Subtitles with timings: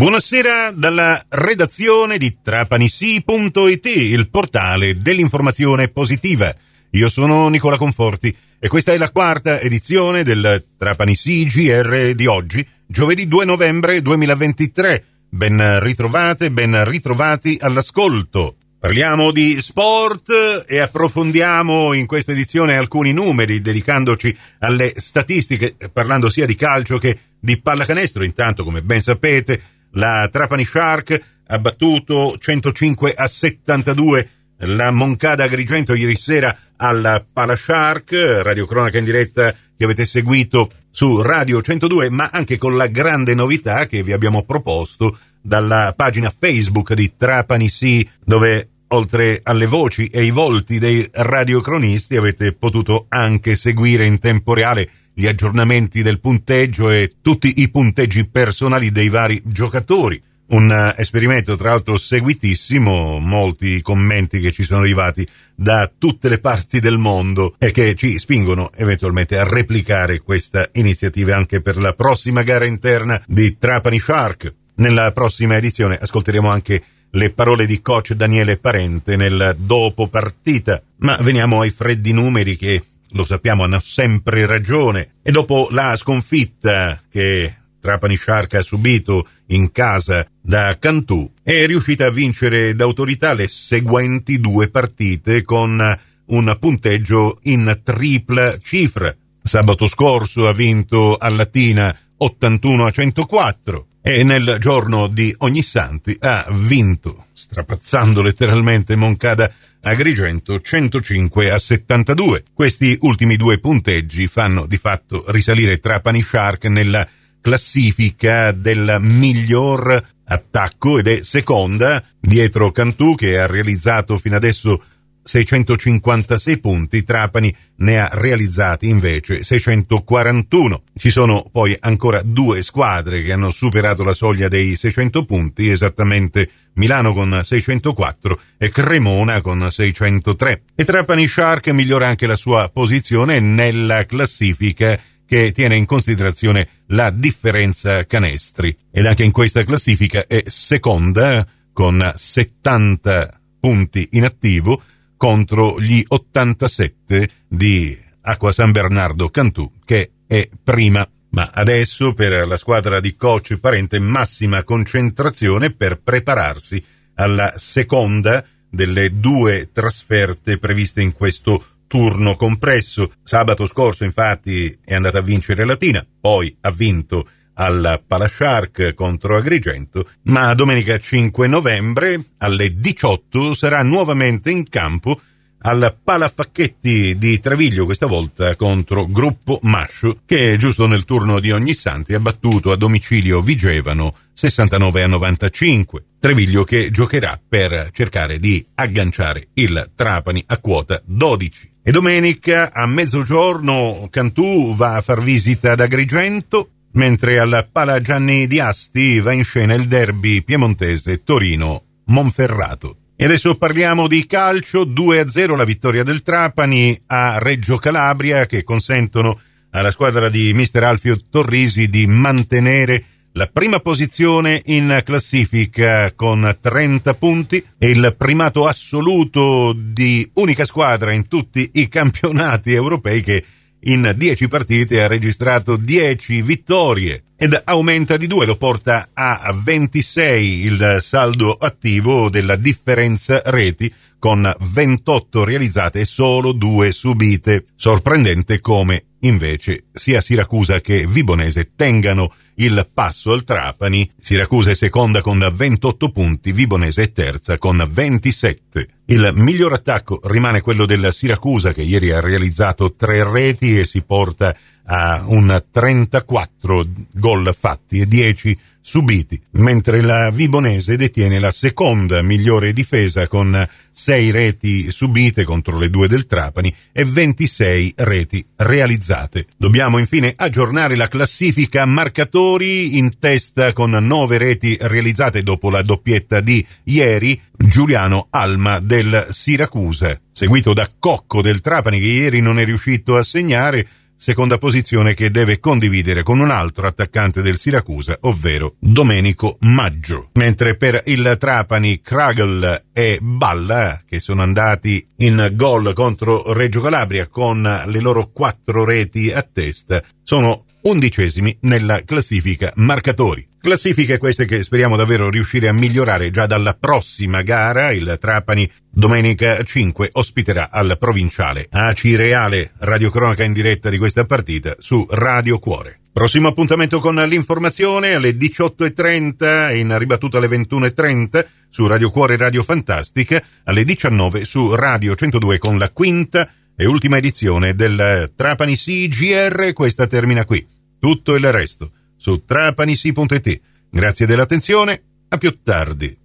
[0.00, 6.56] Buonasera dalla redazione di trapanisi.it, il portale dell'informazione positiva.
[6.92, 12.66] Io sono Nicola Conforti e questa è la quarta edizione del Trapanisi GR di oggi,
[12.86, 15.04] giovedì 2 novembre 2023.
[15.28, 18.56] Ben ritrovate, ben ritrovati all'ascolto.
[18.80, 26.46] Parliamo di sport e approfondiamo in questa edizione alcuni numeri dedicandoci alle statistiche, parlando sia
[26.46, 28.24] di calcio che di pallacanestro.
[28.24, 29.60] Intanto, come ben sapete,
[29.92, 34.28] la Trapani Shark ha battuto 105 a 72
[34.62, 41.22] la Moncada Agrigento ieri sera alla Pala Shark, radiocronaca in diretta che avete seguito su
[41.22, 46.92] Radio 102, ma anche con la grande novità che vi abbiamo proposto dalla pagina Facebook
[46.92, 53.54] di Trapani Sì, dove oltre alle voci e i volti dei radiocronisti avete potuto anche
[53.54, 59.42] seguire in tempo reale gli aggiornamenti del punteggio e tutti i punteggi personali dei vari
[59.44, 60.20] giocatori.
[60.46, 66.38] Un eh, esperimento tra l'altro seguitissimo, molti commenti che ci sono arrivati da tutte le
[66.38, 71.92] parti del mondo e che ci spingono eventualmente a replicare questa iniziativa anche per la
[71.92, 74.54] prossima gara interna di Trapani Shark.
[74.76, 80.82] Nella prossima edizione ascolteremo anche le parole di coach Daniele Parente nel dopo partita.
[81.00, 82.82] Ma veniamo ai freddi numeri che
[83.12, 85.14] lo sappiamo, hanno sempre ragione.
[85.22, 92.06] E dopo la sconfitta che Trapani Shark ha subito in casa da Cantù, è riuscita
[92.06, 99.14] a vincere d'autorità le seguenti due partite con un punteggio in tripla cifra.
[99.42, 106.46] Sabato scorso ha vinto a Latina 81 a 104 e nel giorno di Ognissanti ha
[106.50, 112.44] vinto, strapazzando letteralmente Moncada Agrigento 105 a 72.
[112.52, 117.06] Questi ultimi due punteggi fanno di fatto risalire Trapani Shark nella
[117.40, 124.82] classifica del miglior attacco ed è seconda dietro Cantù che ha realizzato fino adesso
[125.22, 130.82] 656 punti, Trapani ne ha realizzati invece 641.
[130.96, 136.48] Ci sono poi ancora due squadre che hanno superato la soglia dei 600 punti, esattamente
[136.74, 140.62] Milano con 604 e Cremona con 603.
[140.74, 144.98] E Trapani Shark migliora anche la sua posizione nella classifica
[145.30, 152.12] che tiene in considerazione la differenza canestri ed anche in questa classifica è seconda con
[152.12, 154.82] 70 punti in attivo
[155.20, 161.06] contro gli 87 di Acqua San Bernardo Cantù, che è prima.
[161.32, 166.82] Ma adesso per la squadra di coach Parente massima concentrazione per prepararsi
[167.16, 173.12] alla seconda delle due trasferte previste in questo turno compresso.
[173.22, 177.28] Sabato scorso infatti è andata a vincere Latina, poi ha vinto
[177.60, 185.20] al Palashark contro Agrigento, ma domenica 5 novembre alle 18 sarà nuovamente in campo
[185.62, 192.14] al Palafacchetti di Treviglio, questa volta contro Gruppo Mascio, che giusto nel turno di Ognissanti
[192.14, 196.04] ha battuto a domicilio Vigevano 69 a 95.
[196.18, 201.72] Treviglio che giocherà per cercare di agganciare il Trapani a quota 12.
[201.82, 208.46] E domenica a mezzogiorno Cantù va a far visita ad Agrigento, mentre alla Pala Gianni
[208.46, 212.96] di Asti va in scena il derby piemontese Torino-Monferrato.
[213.16, 219.38] E adesso parliamo di calcio, 2-0 la vittoria del Trapani a Reggio Calabria che consentono
[219.72, 227.14] alla squadra di mister Alfio Torrisi di mantenere la prima posizione in classifica con 30
[227.14, 233.44] punti e il primato assoluto di unica squadra in tutti i campionati europei che
[233.82, 240.64] in 10 partite ha registrato 10 vittorie ed aumenta di 2, lo porta a 26
[240.64, 247.64] il saldo attivo della differenza reti con 28 realizzate e solo 2 subite.
[247.74, 252.30] Sorprendente come invece sia Siracusa che Vibonese tengano
[252.60, 254.10] il passo al Trapani.
[254.18, 258.88] Siracusa è seconda con 28 punti, Vibonese è terza con 27.
[259.06, 264.02] Il miglior attacco rimane quello della Siracusa che ieri ha realizzato tre reti e si
[264.02, 264.56] porta
[264.92, 272.72] a un 34 gol fatti e 10 subiti, mentre la Vibonese detiene la seconda migliore
[272.72, 279.46] difesa con 6 reti subite contro le due del Trapani e 26 reti realizzate.
[279.56, 286.40] Dobbiamo infine aggiornare la classifica marcatori in testa con 9 reti realizzate dopo la doppietta
[286.40, 292.64] di ieri Giuliano Alma del Siracusa, seguito da Cocco del Trapani che ieri non è
[292.64, 293.86] riuscito a segnare
[294.20, 300.28] seconda posizione che deve condividere con un altro attaccante del Siracusa, ovvero Domenico Maggio.
[300.34, 307.28] Mentre per il Trapani, Kragel e Balla, che sono andati in gol contro Reggio Calabria
[307.28, 313.49] con le loro quattro reti a testa, sono undicesimi nella classifica marcatori.
[313.62, 317.90] Classifiche queste che speriamo davvero riuscire a migliorare già dalla prossima gara.
[317.90, 324.76] Il Trapani domenica 5 ospiterà al provinciale AC Reale radiocronaca in diretta di questa partita
[324.78, 326.00] su Radio Cuore.
[326.10, 333.42] Prossimo appuntamento con l'informazione alle 18.30 in ribattuta alle 21.30 su Radio Cuore Radio Fantastica,
[333.64, 339.74] alle 19 su Radio 102 con la quinta e ultima edizione del Trapani CGR.
[339.74, 340.66] Questa termina qui.
[340.98, 343.60] Tutto il resto su trapanisi.it.
[343.88, 346.19] Grazie dell'attenzione, a più tardi.